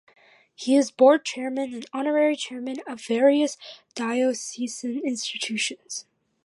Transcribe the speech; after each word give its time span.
He 0.55 0.75
is 0.75 0.89
board 0.89 1.23
chairman 1.25 1.75
and 1.75 1.85
honorary 1.93 2.35
chairman 2.35 2.77
of 2.87 3.01
various 3.05 3.55
diocesan 3.93 4.99
institutions. 5.05 6.07